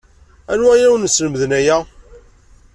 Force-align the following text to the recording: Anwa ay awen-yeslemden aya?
Anwa 0.51 0.69
ay 0.73 0.83
awen-yeslemden 0.87 1.51
aya? 1.59 1.77